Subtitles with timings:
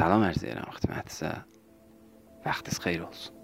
[0.00, 1.44] Salam ərz edirəm xidmətinizə.
[2.40, 3.36] Vaxtınız xeyir olsun.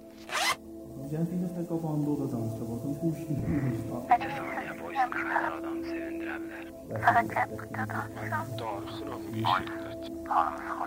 [1.11, 3.37] Gəlin bir dəfə qabağında o da danışsa, baxın bu işin
[4.09, 6.65] Neçə saniyə voice nə qədər adamı sevindirə bilər.
[8.63, 10.03] Darıxıram bir şiddət.
[10.33, 10.83] Darıxıram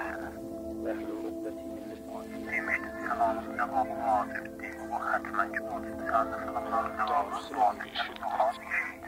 [7.84, 8.58] bir şiddət.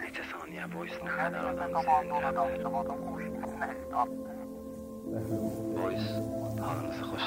[0.04, 2.52] Neçə saniyə voice nə qədər adamı sevindirə bilər.
[6.62, 7.22] Voice halınızı xoş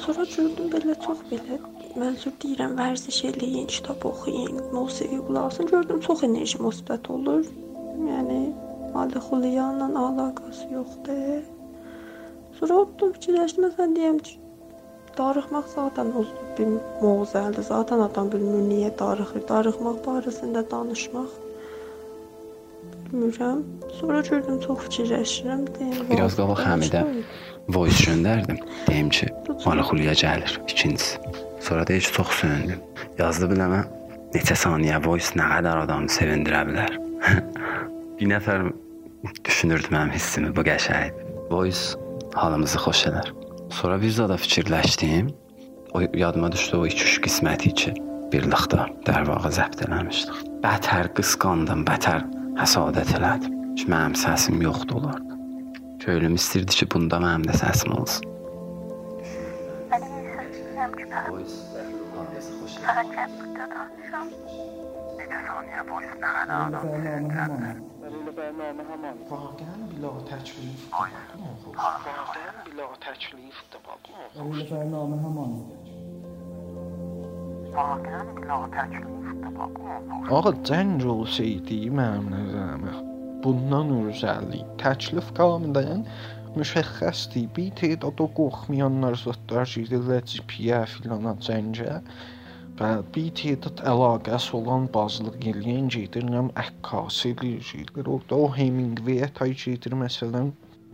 [0.00, 1.58] Sonra gördüm belə çox belə
[2.00, 5.70] mənzur deyirəm vərziş eləyin, kitab oxuyun, musiqi qulaq asın.
[5.72, 7.46] Gördüm çox enerji müsbət olur.
[8.10, 8.40] Yəni
[8.94, 11.42] Ali Xuliyanla əlaqəsi yoxdur.
[12.58, 14.39] Sonra oturdum fikirləşdim məsələn deyəm ki,
[15.18, 16.66] darıxmaq zaten uzun bir
[17.02, 17.62] mövzudur.
[17.62, 19.46] Zaten adam bilmir niyə darıxır.
[19.48, 21.30] Darıxmaq barəsində danışmaq
[23.12, 23.62] bilmirəm.
[24.00, 25.64] Sonra gördüm çox fikirləşirəm.
[25.78, 27.04] Deyim, Biraz qabaq Həmidə
[27.68, 28.60] voice göndərdim.
[28.88, 29.28] Deyim ki,
[29.64, 31.18] Xuliya gəlir ikincisi.
[31.60, 32.80] Sonra deyir ki, çox söyündüm.
[33.18, 33.82] Yazdı biləmə
[34.34, 36.96] neçə saniyə voice nə qədər adamı sevindirə bilər.
[38.18, 38.70] bir nəfər
[39.44, 41.28] düşünürdü mənim hissimi bu qəşəngdir.
[41.50, 41.98] Voice
[42.34, 43.32] halımızı xoş edər.
[43.70, 45.34] Sonra bir zada fikirləşdim.
[45.94, 47.92] O yadıma düşdü o 2-3 qisməti ki,
[48.32, 50.44] birlikdə dərvağa zəbt eləmişdik.
[50.62, 52.26] Bətər qısqandım, bətər
[52.60, 53.56] həsadət elədim.
[53.78, 55.38] Ki mənim səsim yoxdur olardı.
[56.04, 58.26] Köylüm istirdi ki, bunda mənim də səsim olsun.
[68.19, 69.15] Voice halımızı xoş edər.
[69.31, 70.81] واقعا بلا تکلیف
[71.83, 74.01] Vardım bila təklifdir bax.
[74.35, 75.53] ولی برنامه همان
[80.35, 82.93] Ağa cəng olsaydı mənim nəzərimə
[83.43, 86.01] bundan özəllik təklif qamdən
[86.55, 87.45] müşəxxəsdir.
[87.55, 91.97] Bir tədad o qorxmayanlar zətlər gedirlər GP-yə filana cəngə və
[92.80, 97.90] bir tədad əlaqəsi olan bazlıq eləyən gedirəm əkkası eləyir.
[98.04, 100.48] Orada o Hemingway tay gedir məsələn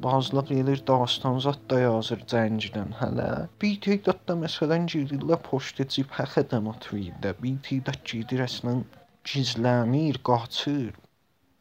[0.06, 3.28] bazlıq eləyir dastan zət da yazır cəngdən hələ.
[3.62, 7.34] Bir tədad da məsələn gedirlər poçta cibhə xədəmat verdə.
[7.44, 8.82] Bir tədad gedir əslən
[9.30, 10.90] gizlənir, qaçır.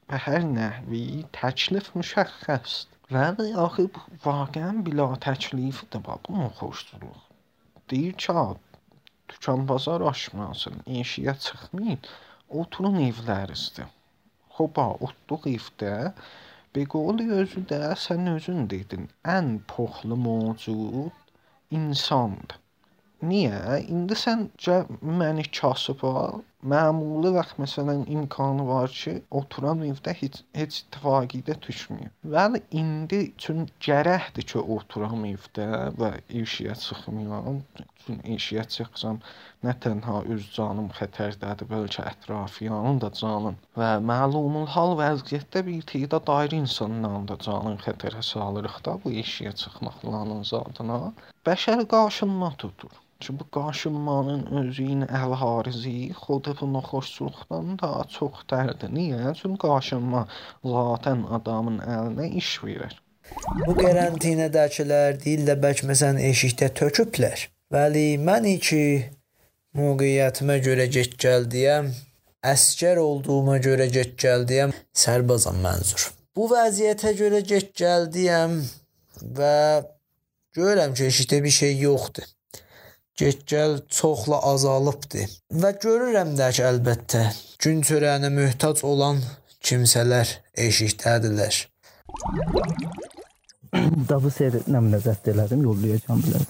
[0.09, 1.05] Və hər nəhvi
[1.37, 2.91] təklif müşəxxəsdir.
[3.13, 3.85] Vəli axı
[4.25, 7.25] vaqəən bila təklifdir bax, bu xoşluq.
[7.91, 8.31] Deyir ki,
[9.45, 11.99] dükan bazar açmasın, eşiyə çıxmayın,
[12.49, 13.83] oturun evlərinizdə.
[14.57, 15.91] Xoba, otduq evdə,
[16.73, 19.03] Beqoli özü də sən özün dedin,
[19.35, 21.13] ən poxlu mövcud
[21.77, 22.57] insandır.
[23.21, 23.85] Niyə?
[23.85, 24.47] İndi sən
[25.21, 26.41] məni kasıba,
[26.71, 32.09] məmuli vaxt məsələn imkanı var ki, oturan evdə heç heç ittifaqiyyə düşmür.
[32.35, 35.67] Bəli, indi üçün gərəkdir ki, oturam evdə
[35.99, 36.11] və
[36.41, 37.61] eşiyə çıxmayam.
[38.05, 39.21] Çünki eşiyə çıxsam
[39.65, 46.29] nə tənha öz canım xətərdədir, bəlkə ətrafyanın da canın və məlumul hal vəziyyətdə bir tədad
[46.35, 50.99] ayrı insanların da canını xətərə salırıq da bu eşiyə çıxmaqların zadına.
[51.49, 52.93] Bəşər qarşınma tutur.
[53.19, 58.91] Ki bu qaşınmanın özünün əlharizi xodu bu noxoşluqdan daha çoxdərdir.
[58.97, 59.33] Niyə?
[59.39, 60.27] Çünki qaşınma
[60.73, 62.95] zaten adamın əlinə iş verir.
[63.65, 67.47] Bu qərantinədəkilər deyirlər bəlkə məsələn eşikdə töküblər.
[67.73, 68.83] Bəli, mən ki
[69.79, 71.89] mövqeyyətimə görə get gəldiyəm,
[72.51, 76.11] əskər olduğuma görə get gəldiyəm, sərbazam mənzur.
[76.35, 78.59] Bu vəziyyətə görə get gəldiyəm
[79.39, 79.57] və
[80.55, 82.34] görürəm ki, eşikdə bir şey yoxdur
[83.19, 85.31] get-gəl çoxla azalıbdır.
[85.61, 87.23] Və görürəm də ki, əlbəttə,
[87.63, 89.21] gün çörəyinə möhtac olan
[89.65, 90.35] kimsələr
[90.67, 91.61] eşikdədirlər.
[94.09, 96.45] Davı seyretmə nəzət elədim, yollayacağam bilər.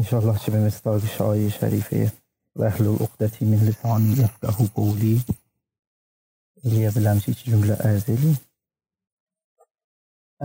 [0.00, 2.10] İnşallah ki, ben mesdaq şair şərifəyə
[2.58, 5.16] və əhlül uqdəti min lisani yəfqəhu qovli
[6.64, 8.38] eləyə biləm ki, iki cümlə ərz eləyim.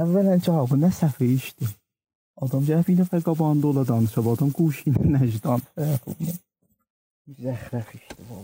[0.02, 1.70] Əvvələn cavabı nə səhvi işdir?
[2.36, 6.34] Bir nəfər qabağında ola danışıb, adam quş ilə nəcdan fərqində.
[7.44, 8.42] Zəxrəf işdir bu.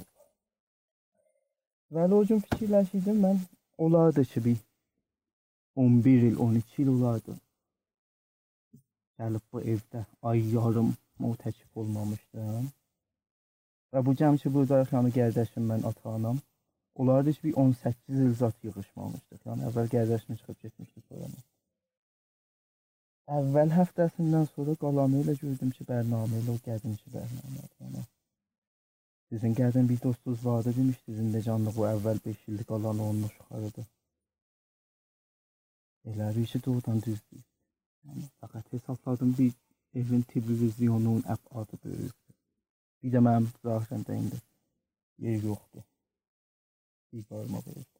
[1.97, 3.41] Vəli o gün fikirləşirdim mən,
[3.77, 4.57] olardı ki, bir
[5.75, 7.35] 11 il, 12 il olardı.
[9.19, 12.71] Gəlib bu evdə ay yarım mütəkif olmamışdım.
[13.91, 16.39] Və bu cəm ki, burada yəni gərdəşim mən ata-anam.
[16.95, 19.47] Olardı ki, bir 18 il zat yığışmamışdıq.
[19.51, 21.41] Yəni əvvəl gərdəşim çıxıb getmişdi sonra.
[23.29, 27.67] Əvvəl həftəsindən sonra qalanı ilə gördüm ki, bərnamə ilə o qədimki bərnamə.
[27.79, 28.03] Yəni
[29.31, 33.85] Sizin gəldən bir dostunuz vardı demişdi, Zindecanlı bu əvvəl 5 illik alan onun uşağıdır.
[36.11, 37.43] Elə bir şey doğrudan düzdür.
[38.07, 39.51] Yəni, fəqət hesabladım bir
[40.01, 42.35] evin televizyonun əbadı böyükdür.
[43.03, 44.39] Bir də mənim zahirəndə indi
[45.29, 45.85] yer yoxdur.
[47.13, 47.99] Bir barmaq verirdi.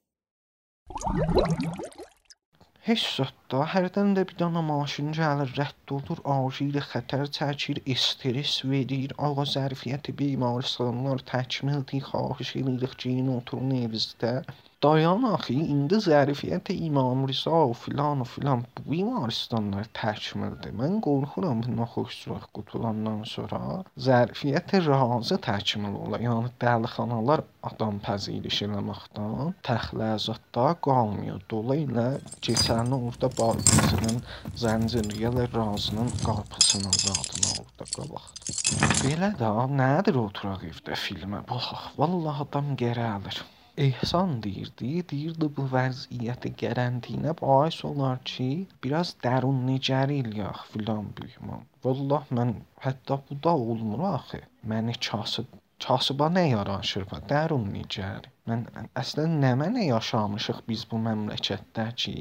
[2.85, 9.13] Heç zətdə hərdən də bir dana maşın gəlir, rədd olur, acil xətər çəkir, stres verir,
[9.27, 14.33] ağa zərfiyyəti bimarstanlar təkmildir, xahiş edirik ki, oturun evinizdə.
[14.81, 20.71] Dayan axı, indi zərfiyyət İmam Rza filan filan bu bimarstanlar təkmildir.
[20.79, 23.59] Mən qorxuram bundan xoşsurat qutulandan sonra
[24.07, 26.21] zərfiyyət razı təkmil ola.
[26.25, 31.45] Yəni dəlixanalar adam pəziriş eləməkdən təxləyazatda qalmıyor.
[31.53, 32.07] Dolayısıyla
[32.49, 34.19] keçəni orada barbisinin
[34.65, 38.59] zəncirliyə razının qarpısının zadına orada qabaqdı.
[39.05, 39.55] Belə də
[39.85, 41.91] nədir oturaq evdə filmə baxaq.
[42.01, 43.45] Vallahi adam gərəlir.
[43.77, 44.89] Ehsan deyirdi.
[45.11, 48.47] Deyirdi bu vəziyyəti gərəntinə bais olar ki,
[48.83, 51.63] biraz dərun nicəri eləyək filan büyümən.
[51.85, 52.53] Vallah mən
[52.85, 54.41] hətta bu da olmur axı.
[54.71, 58.33] Məni kasıb kasıba nə yaraşır və dərun nicəri.
[58.49, 58.67] Mən
[59.03, 62.15] əslən nə mənə yaşamışıq biz bu məmləkətdə ki,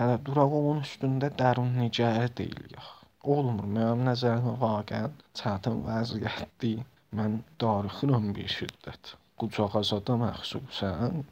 [0.00, 2.92] hələ duraq onun üstündə dərun nicəri deyilək.
[3.36, 3.70] Olmur.
[3.78, 6.86] Mənim nəzərimə vaqəən çətin vəziyyətdir.
[7.18, 11.22] Mən darıxıram bir şiddət qucaq azada məxsusən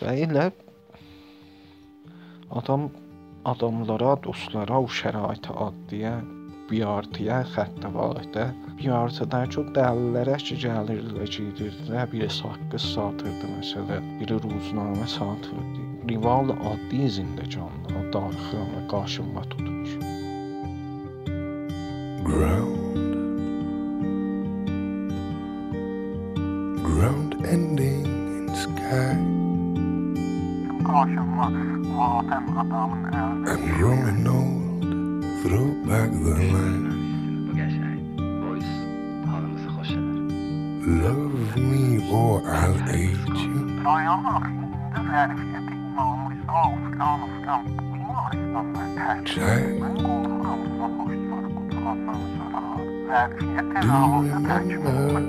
[0.00, 0.48] və elə
[2.60, 2.88] adam
[3.50, 6.14] adamlara, dostlara o şəraitə addiyə
[6.70, 8.46] biartiyə xəttə vaydə
[8.78, 17.06] biartıda çox dəlillərə ki gəlirlər gedirlər biri saqqız satırdı məsələ biri ruznamə satırdı rival addi
[17.18, 19.96] zində canlı darıxıram qarşıma tutmuş
[22.24, 22.79] Ground
[27.44, 29.16] ending in sky.
[33.46, 34.82] I'm growing old,
[35.42, 37.00] throw back the line.
[40.82, 43.80] Love me or I'll age you.
[49.24, 49.78] Child,
[51.06, 51.14] do
[54.66, 55.22] you remember,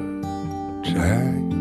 [0.83, 1.60] child?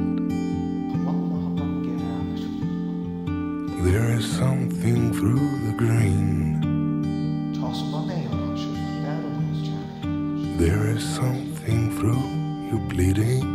[4.20, 6.60] There is something through the green.
[10.58, 12.28] There is something through
[12.68, 13.49] your bleeding.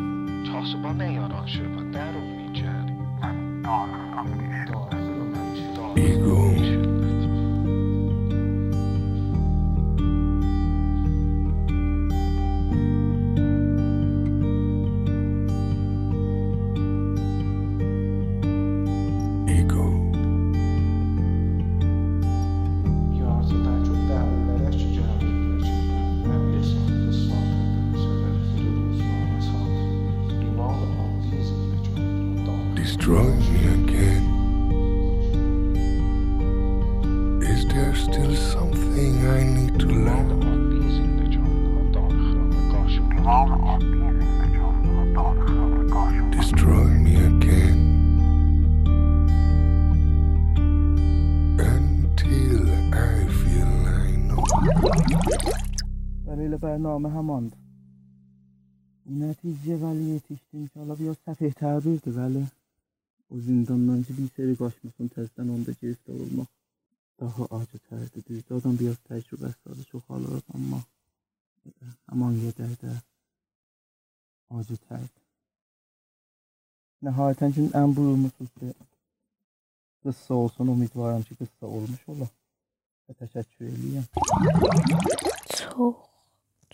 [56.95, 57.59] ولی elə bərnamə həmandır.
[59.05, 60.57] Bu nəticə vəli yetişdi.
[60.63, 62.47] İnşallah biraz səfeh təbirdir vəli.
[63.31, 66.47] O zindandan ki bir seri qaçmasın təzdən onda giriftar olmaq
[67.21, 68.23] daha acı tərdir.
[68.29, 70.81] Düzdür, adam biraz təcrübəsi var, çox alır amma
[71.67, 72.93] elə həman gedər də
[74.59, 75.25] acı tərdir.
[77.03, 78.75] Nəhayətən ki, ən buyurmusuz bir
[80.05, 82.29] qıssa olsun, ümidvaram ki, qıssa olmuş ola.
[83.09, 84.07] Və təşəkkür eləyəm.
[85.57, 85.97] Çox,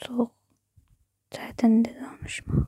[0.06, 0.30] soğuq
[1.36, 2.68] çətindir danışmaq.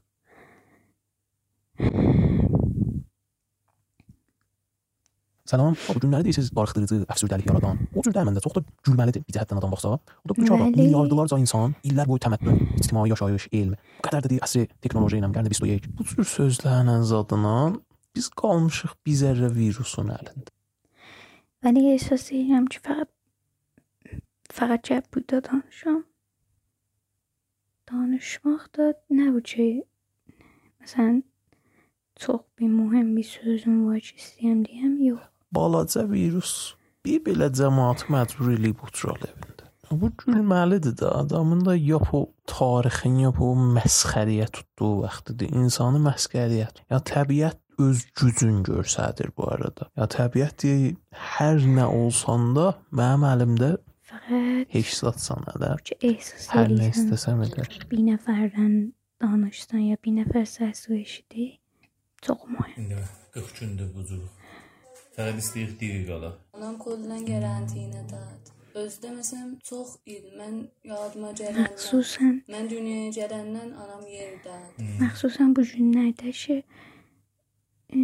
[5.54, 7.82] Salam, o günləri deyirsiniz darıxdırıcı, əfsürdəlik yaradan.
[7.94, 9.98] O cür deyil məndə, çox da gülməlidir bir cəhətdən adam baxsa.
[10.00, 14.64] O da bütöv milyardlarca insan illər boyu təməddən, ictimai yaşayış, elm, bu qədər də əsri
[14.86, 15.90] texnologiya ilə gəldi 21.
[16.00, 17.58] Bu cür sözlərlə zadına
[18.16, 20.48] biz qalmışıq bir zərrə virusun əlində.
[21.66, 23.12] Bəli, əsas deyirəm ki, fəqət
[24.58, 26.02] fəqətcə bu da danışıram.
[27.92, 29.68] Danışmaq da nə bu ki,
[30.82, 31.24] məsələn,
[32.16, 35.26] çox bir mühüm bir sözüm var ki, istəyəm deyəm, yox.
[35.52, 36.54] Balaca virus
[37.06, 39.68] bir belə cəmaat məcbur eləyib oturaq evində.
[39.92, 41.10] Bu gülməlidir də.
[41.24, 45.52] Adamın da ya bu tarixin, ya bu məsxəriyə tutduğu vaxtıdır.
[45.64, 46.82] İnsanı məsxəriyyət.
[46.90, 49.90] Ya təbiət öz gücün göstərir bu arada.
[50.00, 50.96] Ya təbiət deyir,
[51.38, 53.76] hər nə olsan da mənim əlimdə
[54.10, 55.82] fəqət heç zat sənələr.
[55.84, 57.70] ki, ehsas Hər nə istəsəm edər.
[57.92, 58.74] Bir nəfərdən
[59.22, 61.46] danışsan ya bir nəfər səsi eşidi,
[62.22, 62.74] çox mühüm.
[62.86, 62.98] İndi
[63.34, 64.24] 40 gündür bu cür.
[65.18, 66.34] Fəqət istəyir diri qala.
[66.58, 68.50] Anam koldan garantiyinə dad.
[68.74, 70.56] Özdə məsələn çox il mən
[70.90, 74.56] yadıma gələndən, Məxsusən, mən dünyaya gələndən anam yerdə.
[75.04, 76.56] məxsusən bu günlərdə ki,
[77.94, 78.00] e,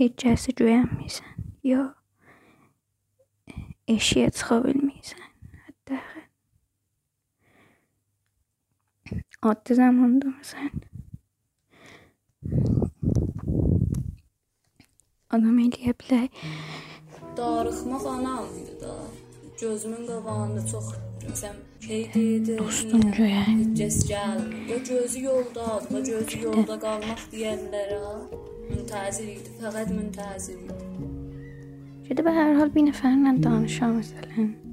[0.00, 1.36] heç kəsi görənmirsən.
[1.62, 1.84] Ya
[3.46, 3.54] e,
[3.94, 4.58] eşiyə çıxa
[5.90, 6.26] bilmirsən.
[9.06, 10.86] Hətta adlı zamanda məsələn
[15.36, 16.28] adam eləyə bilər.
[17.36, 18.50] Darıxmaq anam
[18.80, 18.96] da.
[19.60, 20.90] Gözümün qabağında çox
[21.24, 22.58] məsələn şey deyirdi.
[22.58, 23.46] Dostum "Niyə göyər."
[23.80, 24.68] Heç gəlmir.
[24.70, 28.12] Ya gözü yoldadır, ya gözü yolda qalmaq deyərlər ha.
[28.68, 30.78] Müntəzir idi, fəqət müntəzir idi.
[32.08, 34.65] Gedə və hər hal bir nəfərlə danışa məsələn.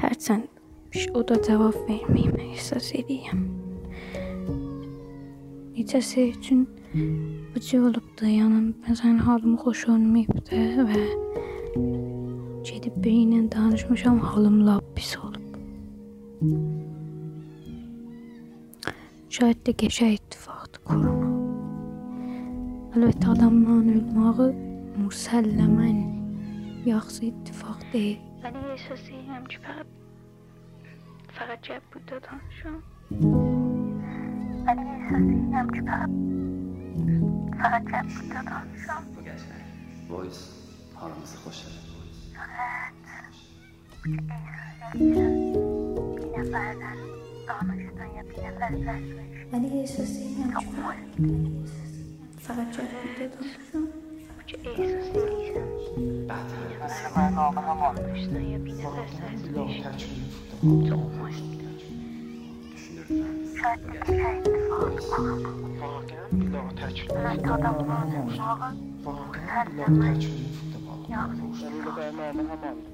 [0.00, 3.46] Hərçənd o da cavab verməyim ehsas edirəm.
[5.76, 6.66] Neçəsi üçün
[7.52, 10.60] bu cür olub da yəni məsələn halım xoş olmayıb da
[10.90, 11.04] və
[12.68, 15.44] gedib biri ilə danışmışam halım lap pis olub.
[19.36, 21.32] Şayət də qəşəng ittifaqdır korona.
[22.96, 24.52] Əlbəttə adamla ölməyi
[25.00, 25.98] müsəlləmən
[26.88, 28.25] yaxşı ittifaq deyil.
[28.46, 29.88] Vəli əsas edirəm ki, fəqət
[31.34, 32.76] fəqət gəlib burada danışam.
[34.68, 36.12] Vəli əsas edirəm ki, fəqət
[37.56, 39.08] fəqət gəlib burada danışam.
[39.16, 39.66] Bu qəşəng.
[40.12, 40.44] Voice
[41.00, 41.82] halımızı xoş edir.
[44.94, 45.18] Bir
[46.36, 46.98] nəfərdən
[47.50, 49.02] danışdan ya bir nəfər səs
[49.56, 50.68] Vəli əsas edirəm ki,
[52.46, 53.90] fəqət gəlib burada danışam.
[54.46, 55.65] Ki ehsas
[56.26, 58.16] edirəm.
[72.34, 72.85] Danışdan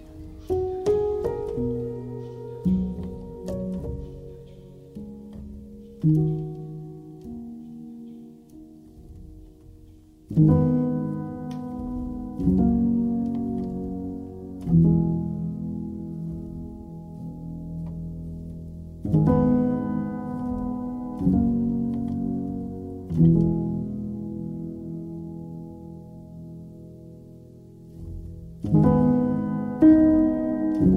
[30.82, 30.92] ya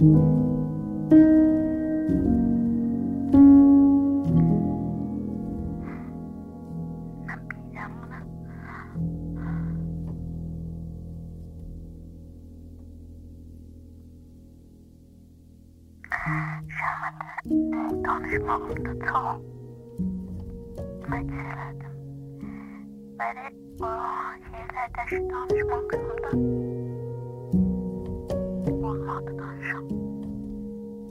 [0.00, 0.35] bir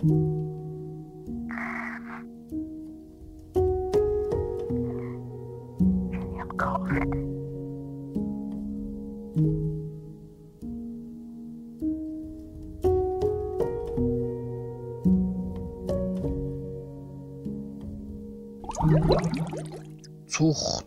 [0.06, 0.18] Çox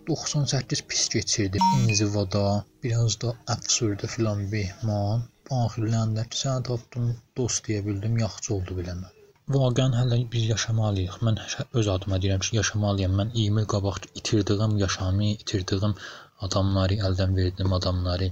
[0.09, 1.59] 98 pis keçirdi.
[1.89, 5.27] İnzivada, biraz da əfsürdə filan behman.
[5.57, 7.05] Axirləndə ki, səni tapdım,
[7.39, 9.13] dost deyə bildim, yaxşı oldu biləmə.
[9.55, 11.15] Vaqəən hələ biz yaşamalıyıq.
[11.29, 11.39] Mən
[11.81, 13.15] öz adıma deyirəm ki, yaşamalıyam.
[13.21, 15.95] Mən 20 il qabaq itirdiyim yaşamı, itirdiyim
[16.47, 18.29] adamları, əldən verdiyim adamları,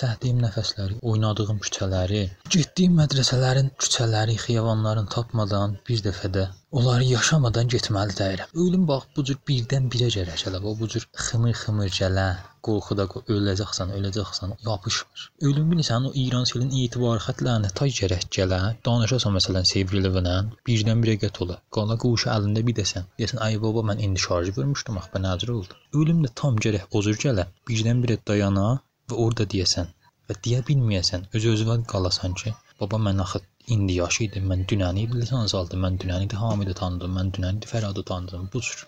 [0.00, 2.22] çəkdiyim nəfəsləri, oynadığım küçələri,
[2.56, 6.46] getdiyim mədrəsələrin küçələri, xiyabanların tapmadan bir dəfə də
[6.78, 8.50] onları yaşamadan getməli deyirəm.
[8.62, 10.60] Ölüm bax bu cür birdən birə gərək elə.
[10.80, 12.24] Bu cür xımır-xımır gələ,
[12.66, 15.26] qorxuda qo- öləcəksən, öləcəksən, yapışmır.
[15.48, 18.60] Ölüm bilirsən o İran selin etibar xətlərinə tay gərək gələ.
[18.88, 20.36] Danışasan məsələn Sevrilivlə,
[20.68, 21.60] birdən birə qət ola.
[21.78, 23.06] Qala quşu əlində bir desən.
[23.22, 25.80] Desən ay baba mən indi şarjı vermişdim, ax ben nəcür oldu.
[26.02, 27.46] Ölüm də tam gərək ozur gələ.
[27.70, 28.68] Birdən birə dayana
[29.10, 29.94] və orada deyəsən
[30.28, 35.06] və deyə bilməyəsən, öz özünə qalasan ki, baba mən axı indi yaş idim, mən dünəni
[35.12, 38.50] bilirsən azaldım, mən dünəni də Hamidə tanıdım, mən dünəni də Fəradı tanıdım.
[38.54, 38.86] Bu cür.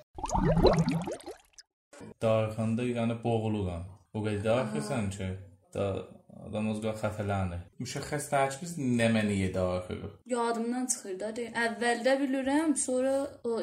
[2.22, 3.84] Darıxanda yəni boğuluram.
[4.14, 5.28] O qədər daxilsən ki,
[5.74, 5.86] da
[6.46, 7.64] adam qala xəfələnir.
[7.82, 10.06] Müşəxəs təşxis nə məniyə daxil?
[10.32, 11.34] Yadımdan çıxır da.
[11.36, 11.52] deyim.
[11.66, 13.60] Əvvəldə bilirəm, sonra o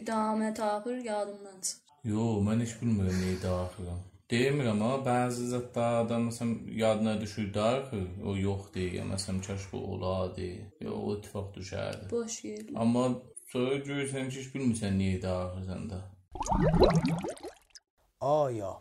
[0.00, 1.82] idamə tapır yadımdan çıxır.
[2.12, 4.04] Yo, mən heç bilmirəm nəyə daxilim.
[4.32, 9.04] Demirəm amma bəzi zətlər adam məsələn yadına düşür daxil, o yox deyir.
[9.06, 10.48] Məsələn, kaş bu oladı.
[10.82, 12.10] Ya o ittifaq düşərdi.
[12.10, 12.64] Boş yer.
[12.74, 13.04] Amma
[13.52, 16.00] sonra görürsən ki, heç bilmirsən niyə də.
[18.32, 18.72] Aya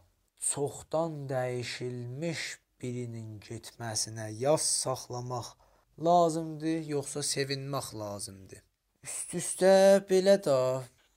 [0.49, 2.41] çoxdan dəyişilmiş
[2.81, 5.53] birinin getməsinə yaz saxlamaq
[6.07, 8.65] lazımdır, yoxsa sevinmək lazımdır?
[9.05, 9.75] Üst-üstə
[10.09, 10.59] belə də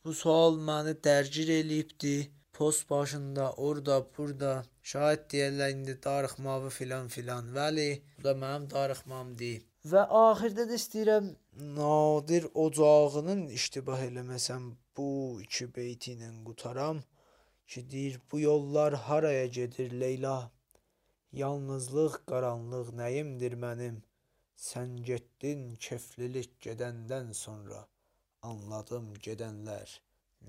[0.04, 2.18] bu sual məni dərgir eləyibdi.
[2.58, 7.52] Post başında, orada, burada şahid deyirlər indi darıxmağı filan filan.
[7.58, 9.60] Vəli, bu da mənim darıxmamdır.
[9.92, 11.28] Və axirdə də istəyirəm
[11.76, 15.06] Nadir ocağının iştibah eləməsəm bu
[15.44, 17.04] iki beyti ilə qutaram
[17.70, 20.36] ki deyir bu yollar haraya gedir Leyla?
[21.44, 24.02] Yalnızlıq, qaranlıq nəyimdir mənim?
[24.68, 27.86] Sən getdin keflilik gedəndən sonra
[28.42, 30.00] anladım gedənlər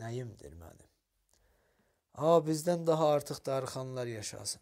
[0.02, 0.89] nəyimdir mənim?
[2.18, 4.62] Ha bizdən daha artıq darıxanlar yaşasın.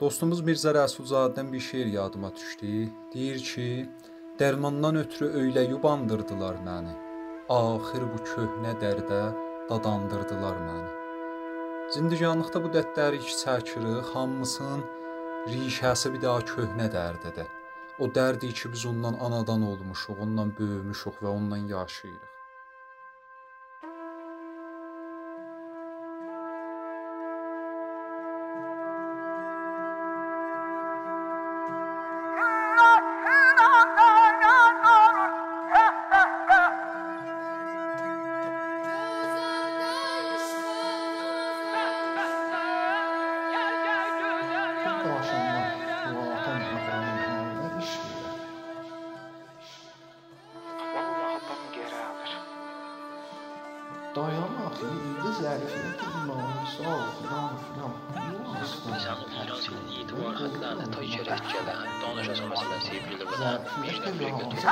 [0.00, 2.90] Dostumuz Mirzə Rəsulzadədən bir şeir yadıma düşdü.
[3.14, 3.68] Deyir ki,
[4.40, 6.96] dərmandan ötürü öylə yubandırdılar məni.
[7.48, 9.22] Axır bu köhnə dərdə
[9.70, 10.90] dadandırdılar məni.
[11.94, 14.84] Zindicanlıqda bu dərdləri ki çəkirik, hamısının
[15.54, 17.48] rişəsi bir daha köhnə dərdədir.
[18.02, 22.33] O dərdi ki biz ondan anadan olmuşuq, ondan böyümüşük və ondan yaşayırıq.
[54.14, 57.92] Dayanmaq indi zərfiyyət imanı sağ filan filan.
[58.94, 64.68] İnsan İran dilinin etibar xətlərinə tay gərək gələn, danışası məsələn sevgili bilən bir nömrə götürür.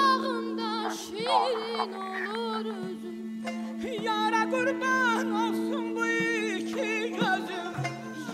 [4.04, 7.74] Yara kurban olsun bu iki gözüm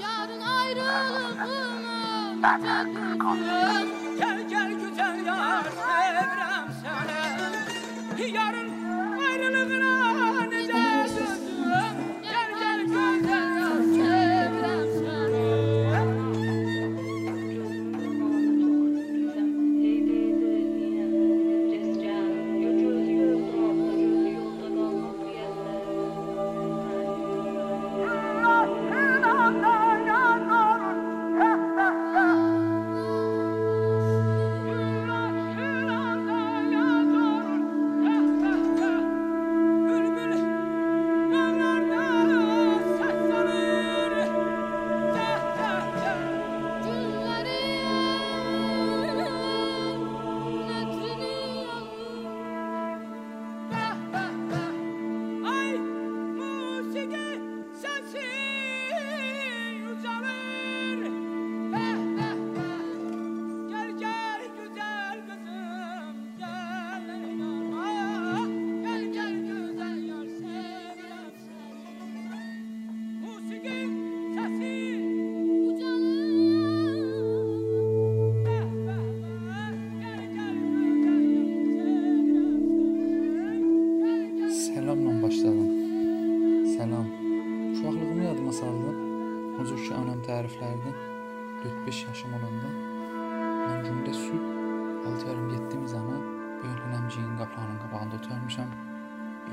[0.03, 1.99] Yarın ayrılığına
[2.43, 3.60] gözüm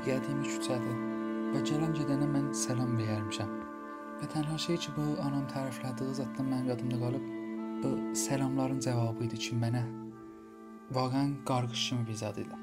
[0.08, 0.92] Gəldiyim küçədə
[1.52, 3.50] və gələn gedənə mən salam vermişəm.
[4.20, 7.26] Və tənha şey ki, bu anam təriflədiyi zətdən mənim yadımda qalıb.
[7.82, 9.82] Bu salamların cavabı idi ki, mənə
[10.96, 12.62] vaqəən qarğış kimi bir zad idi.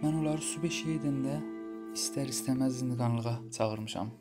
[0.00, 1.36] Mən onları sübh eşiyə edəndə
[2.00, 4.16] istər-istəməz zindiqanlığa çağırmışam.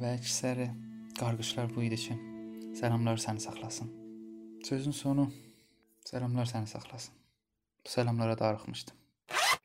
[0.00, 0.72] Və əksəri
[1.20, 2.20] qarğışlar bu idi ki,
[2.80, 3.92] salamlar səni saxlasın.
[4.72, 5.28] Sözün sonu
[6.08, 7.14] salamlar səni saxlasın.
[7.84, 9.03] Bu salamlara darıxmışdım.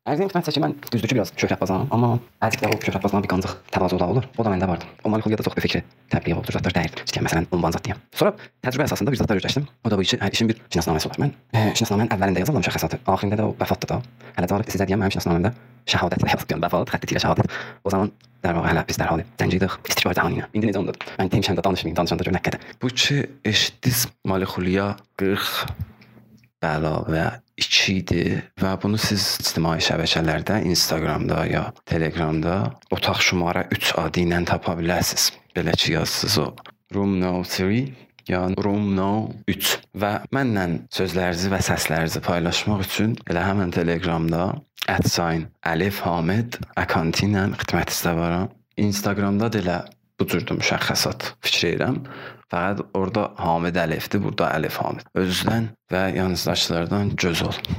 [0.09, 2.15] Ərzinin xidmətçisi mən düzdür ki, biraz şöhrətpazam, amma
[2.47, 4.25] əziklər o şöhrətpazdan bir qancıq təvazu da olur.
[4.37, 4.87] O da məndə vardı.
[5.03, 7.03] O mənim xulqiyada çox bir fikri təbliğ oldu, zətlər dəyildi.
[7.05, 7.99] İstəyən məsələn, ondan zət deyəm.
[8.17, 8.31] Sonra
[8.65, 9.67] təcrübə əsasında bir zətlər öyrəşdim.
[9.85, 11.19] O da bu işi, işin bir şinasnaməsi olar.
[11.21, 13.01] Mən e, şinasnamənin əvvəlində yazıldım şəxsatı.
[13.05, 13.99] Axirində də o vəfatdı da.
[14.39, 15.53] Hələ də sizə deyəm, mənim şinasnaməmdə
[15.93, 17.59] şəhadət yazıb deyəm, vəfat xətti ilə şəhadət.
[17.85, 20.45] O zaman Dər vaxt hələ biz dərhal zəncidik, istikrar cahanına.
[20.55, 21.09] İndi necə ondadır?
[21.19, 22.61] Mən demişəm də danışmayım, danışanda gör nə qədər.
[22.79, 23.17] Bu ki
[23.51, 24.85] eşitdiniz Mali Xulya
[25.19, 25.73] 40
[26.63, 27.25] bəlavə
[27.65, 28.23] 2 idi
[28.61, 32.55] və bunu siz ictimai şəbəkələrdə, Instagramda ya Telegramda
[32.95, 35.31] otaq şumara 3 adı ilə tapa bilərsiniz.
[35.55, 36.47] Belə ki, yazsınız o
[36.95, 37.91] Room No 3
[38.29, 44.51] ya Room No 3 və mənlə sözlərinizi və səslərinizi paylaşmaq üçün elə həmin Telegramda
[45.05, 48.49] @sign Əlif Hamid akkauntu ilə xidmətinizdə varam.
[48.77, 49.79] Instagramda da elə
[50.19, 52.03] bu cürdür müşəxəsat fikir edirəm.
[52.49, 55.05] Fəqət orada Hamid Əlifdir, burada Əlif Hamid.
[55.13, 57.77] Özünüzdən və yanınızdakılardan göz olun.